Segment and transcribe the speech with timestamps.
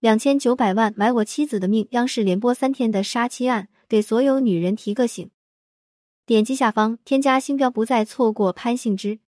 [0.00, 5.28] 两千九百万买我妻子的命，央视连播三天的杀妻案，给所有女人提个醒。
[6.24, 9.18] 点击下方添加星标，不再错过潘幸之。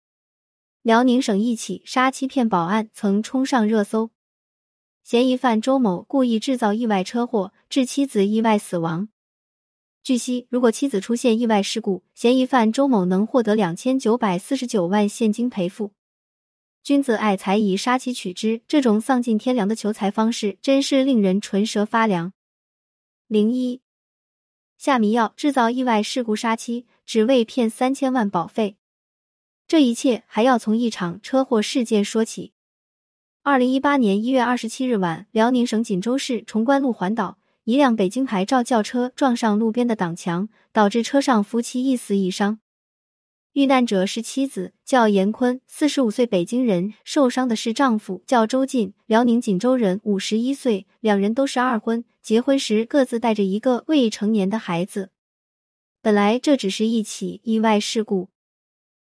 [0.82, 4.10] 辽宁省一起杀妻骗保案曾冲上热搜，
[5.02, 9.08] 嫌疑犯周某故意制造意外车祸，致妻子意外死亡。
[10.04, 15.90] 据悉，如果妻子出现意外事故，嫌疑犯周某能获得两千九百四十九万现金赔付。
[16.82, 22.32] 君子爱财，以杀妻取之，这种丧尽天良的求财方式，真是令人唇舌发凉。
[23.28, 23.82] 零一
[24.78, 28.76] 下迷药制造意外事故杀妻，只为骗三千万保费。
[29.68, 32.52] 这一切还要从一场车祸事件说起。
[33.42, 37.38] 二零一八年一月二十七日晚，辽宁省锦州市崇关路环岛。
[37.64, 42.58] 一辆北京牌照轿车撞上路边的挡墙，导致车上夫妻一死一伤。
[43.52, 50.86] 遇难者是妻子，叫严坤，四十五岁，北京人；受伤的是丈夫，叫周进，辽宁锦州人，五十一岁。
[51.00, 55.10] 两人都是二婚，结婚时各自带着一个未成年的孩子。
[56.00, 58.28] 本来这只是一起意外事故，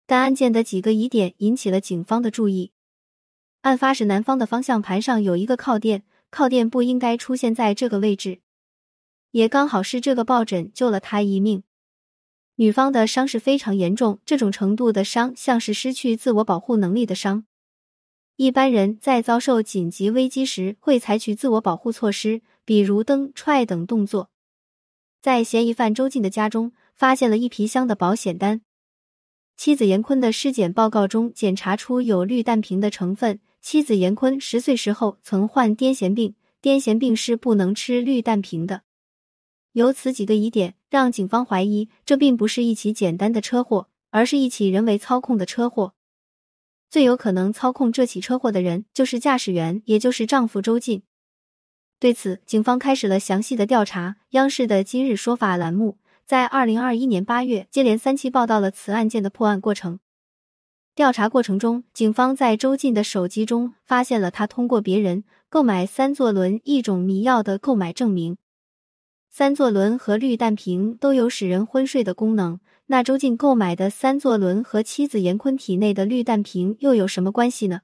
[0.06, 2.72] 但案件的几个疑点引起了警方的注意。
[3.62, 6.02] 案发时，南方的方向盘上有一个靠垫。
[6.30, 8.40] 靠垫不应该出现在这个位置，
[9.30, 11.62] 也刚好是这个抱枕救了他一命。
[12.56, 17.46] 女方的伤势非常严重，这种程度的伤像是失去自我保护能力的伤。
[18.36, 24.30] 一般人在遭受紧急危机时会采取自我保护措施，比如蹬、踹等动作。
[25.20, 28.60] 在嫌疑犯周进的家中，发现了一皮箱的保险单。
[29.56, 33.40] 妻子严坤的尸检报告中检查出有氯氮平的成分。
[33.60, 38.82] 妻子严坤十岁时候曾患癫痫病，癫痫病是不能吃氯氮平的。
[39.72, 45.94] 由此几个疑点，让警方怀疑这并不是一起简单的车祸，而是一起人为操控的车祸。
[46.88, 51.02] 最有可能操控这起车祸的人就是驾驶员，也就是丈夫周进。
[51.98, 54.18] 对此，警方开始了详细的调查。
[54.30, 59.98] 央视的今日说法栏目在二零二一年八月接连三期报道了此案件的破案过程。
[60.94, 68.36] 调查过程中，警方在周进的手机中发现了他通过别人购买三唑仑一种迷药的购买证明。
[69.36, 77.80] 三唑仑和氯氮平都有使人昏睡的功能，那周进购买的三唑仑和妻子严坤体内的氯氮平又有什么关系呢？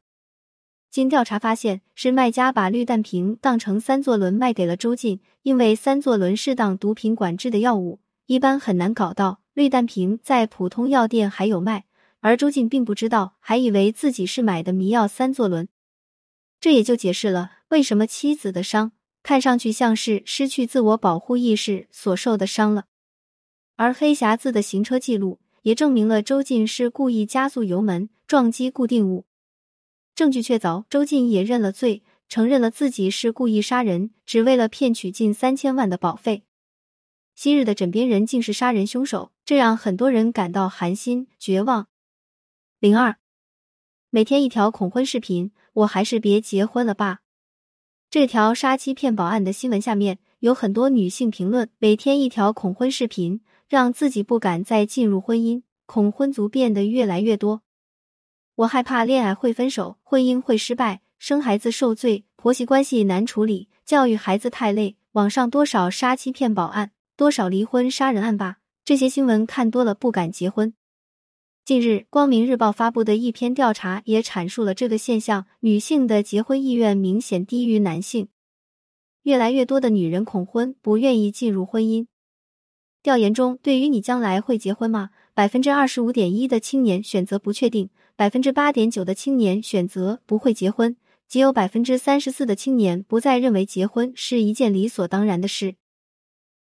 [0.93, 9.41] 经调查发现，是卖家把氯氮平当成三唑仑卖给了周进，因为三唑仑是当毒品管制的药物，一般很难搞到。
[9.55, 11.87] 氯氮平在普通药店还有卖。
[12.21, 15.67] 而周进并不知道，还以为自己是买的迷药三唑仑，
[16.61, 22.87] 这也就解释了为什么妻子的伤看上去像是失去自我保护意识所受的伤了。
[23.77, 29.25] 而黑匣子的行车记录也证明了周进是故意加速油门撞击固定物，
[30.15, 36.45] 证据确凿，周进也认了罪，承认了自己是故意杀人，只为了骗取近三千万的保费。
[37.35, 41.89] 昔日的枕边人竟是杀人凶手，这让很多人感到寒心绝望。
[42.79, 43.17] 零二，
[44.11, 47.21] 每天一条恐婚视频，我还是别结婚了吧。
[48.11, 57.63] 这条杀妻骗保案的新闻下面有很多女性评论：每天一条恐婚视频，让自己不敢再进入婚姻，恐婚族变得越来越多。
[58.57, 64.97] 我害怕恋爱会分手，婚姻会失败，生孩子受罪，婆媳关系难处理，教育孩子太累。
[65.13, 68.57] 网上多少杀妻骗保案，多少离婚杀人案吧？
[68.85, 70.75] 这些新闻看多了，不敢结婚。
[71.65, 78.27] 近日，光明日报发布的一篇调查也阐述了这个现象：女性的结婚意愿明显低于男性，
[79.23, 82.07] 越来越多的女人恐婚，不愿意进入婚姻。
[83.03, 85.11] 调研中，对于你将来会结婚吗？
[85.33, 90.97] 百分之二十五点一的青年选择不确定，百分之八点九的青年选择不会结婚，
[91.29, 95.77] 仅有百分之三十四的青年不再认为结婚是一件理所当然的事。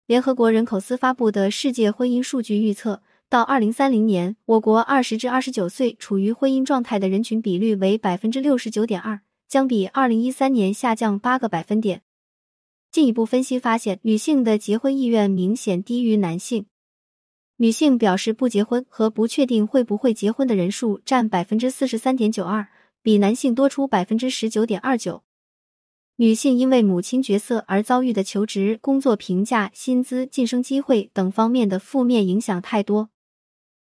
[0.06, 3.02] 联合国人口司发布的世界婚姻数据预测。
[3.30, 12.02] 到二零三零年，我国二十至二十九岁处于婚姻状态的人群比率为百分之六十九点二，将比二零一三年下降八个百分点。
[12.90, 16.66] 进一步分析发现，女性的结婚意愿明显低于男性。
[17.58, 22.66] 女性表示不结婚和不确定会不会结婚的人数占百分之四十三点九二，
[23.00, 25.22] 比男性多出百分之十九点二九。
[26.16, 33.08] 女性因为母亲角色而遭遇的求职、工作评价、薪资、晋升机会等方面的负面影响太多。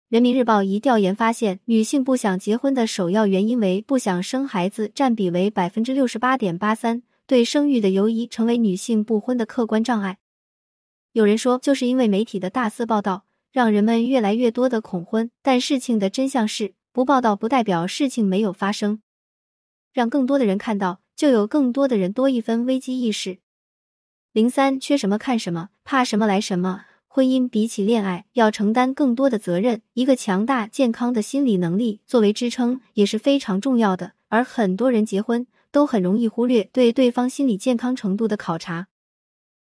[0.08, 7.02] 人民日报一调研发现，女性不想结婚的首要原因为不想生孩子，占比为百分之六十八点八三。
[7.26, 10.18] 对生育的犹疑成为女性不婚的客观障碍。
[11.10, 15.28] 有人说，就是因为媒体的大肆报道，让人们越来越多的恐婚。
[15.42, 19.02] 但事情的真相是，不报道不代表事情没有发生。
[19.92, 23.38] 让更多的人看到，就有更多的人多一分危机意识。
[24.30, 26.84] 零三缺什么看什么，怕什么来什么。
[27.16, 34.12] 婚姻比起恋爱要承担更多的责任，一个强大健康的心理能力作为支撑也是非常重要的。
[34.28, 38.88] 而很多人结婚都很容易忽略对对方心理健康程度的考察。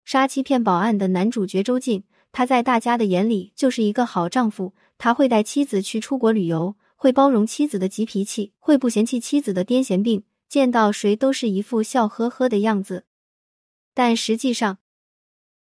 [0.06, 13.04] 杀妻骗保案的男主角周进，他在大家的眼里就是一个好丈夫，他会带妻子去出国旅游，会包容妻子的急脾气，会不嫌弃妻子的癫痫病，见到谁都是一副笑呵呵的样子。
[13.94, 14.78] 但实际上，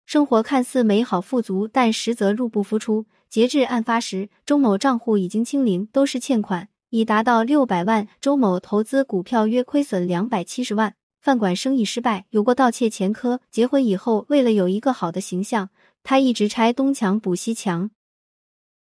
[0.09, 3.05] 生活看似美好富足，但实则入不敷出。
[3.29, 8.07] 截至案发时，周某账户已经清零，都是欠款，已达到六百万。
[8.19, 13.41] 周某投资股票约亏损两百七十万，饭馆生意失败，有过盗窃前科。
[13.51, 15.69] 结婚以后，为了有一个好的形象，
[16.01, 17.91] 他一直拆东墙补西墙。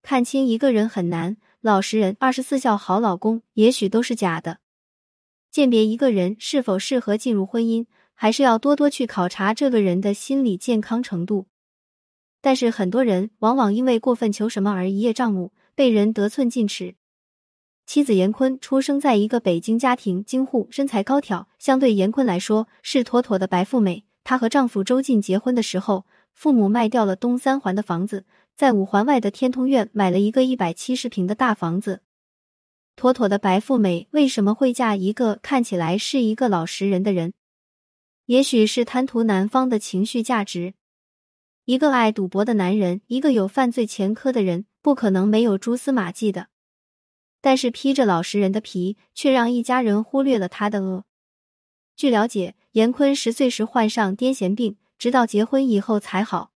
[0.03, 4.59] 看清一个人很难，老实人、二十四孝好老公，也许都是假的。
[5.50, 7.87] 鉴别一个人是否适合进入婚姻。
[8.14, 11.46] 还是要多多去考察这个人的心理健康程度，
[12.40, 16.94] 但是很多人往往因为过分求什么而一叶障目，被人得寸进尺。
[17.87, 24.05] 妻子严坤出生在一个北京家庭，京沪身材高挑，相对严坤来说是妥妥的白富美。
[24.22, 28.25] 她和丈夫周进结婚的时候，父母卖掉了东三环的房子，
[28.56, 32.00] 在五环外的天通苑买了一个一百七十平的大房子。
[32.96, 37.34] 妥妥的白富美为什么会嫁一个看起来是一个老实人的人？
[38.26, 40.73] 也许是贪图男方的情绪价值，
[41.67, 46.49] 一个爱赌博的男人，一个有犯罪前科的人，不可能没有蛛丝马迹的。
[47.43, 51.05] 但是披着老实人的皮，却让一家人忽略了他的恶。
[51.97, 56.53] 据了解，严坤十岁时患上癫痫病，直到结婚以后才好。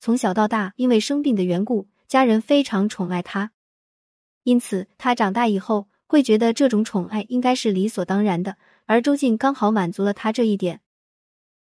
[0.00, 3.52] 从小到大，因为生病的缘故，家人非常宠爱他，
[4.42, 8.58] 因此他长大以后会觉得这种宠爱应该是理所当然的。
[8.86, 10.80] 而周进刚好满足了他这一点。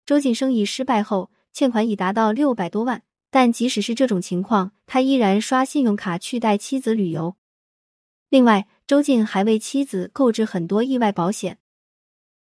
[0.05, 7.35] 周进生意失败后，欠款已达到六百多万，但即使是这种情况，他依然刷信用卡去带妻子旅游。
[8.29, 11.59] 另外，周进还为妻子购置很多意外保险。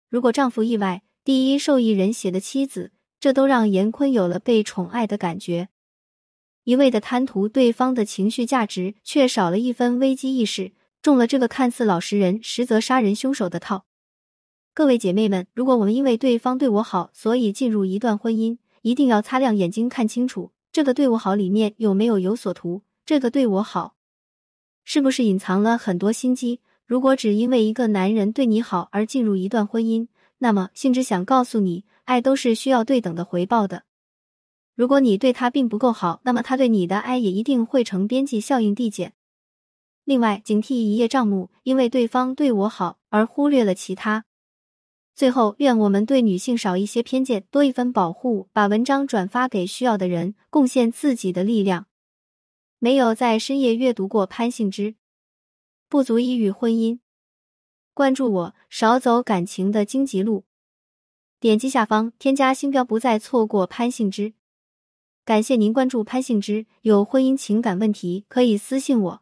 [0.10, 5.70] 如果丈夫意外，第一受益人写的妻子，这都让严坤有了被宠爱的感觉。
[6.64, 13.86] 一味的贪图对方的情绪价值，却少了一分危机意识，中了这个看似老实人，实则杀人凶手的套。
[14.82, 22.82] 各位姐妹们，如果我们因为对方对我好，所以进入一段婚姻，一定要擦亮眼睛看清楚，这个对我好里面有没有有所图？
[23.06, 23.94] 这个对我好，
[24.84, 26.62] 是不是隐藏了很多心机？
[26.88, 30.08] 如果只因为一个男人对你好而进入一段婚姻，
[30.40, 33.84] 那么信之想告诉你，爱都是需要对等的回报的。
[34.74, 39.14] 如果你对他并不够好，那么他对你的爱也一定会成边际效应递减。
[40.06, 44.26] 另外，警惕一叶障目，因为对方对我好而忽略了其他。
[45.22, 48.50] 最后，愿我们对女性少一些偏见，多一分保护。
[48.54, 51.86] 把文章转发给需要的人，贡献自己的力量。
[52.80, 54.96] 没有在深夜阅读过潘幸之，
[55.88, 56.98] 不足以与婚姻。
[57.94, 60.46] 关注我，少走感情的荆棘路。
[61.40, 64.34] 点击下方添加星标，不再错过潘幸之。
[65.24, 69.21] 感谢您关注潘幸之，有婚姻情感问题可以私信我。